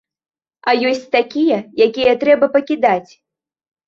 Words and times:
А 0.69 0.73
ёсць 0.91 1.03
такія, 1.15 1.59
якія 1.87 2.13
трэба 2.23 2.49
пакідаць. 2.57 3.11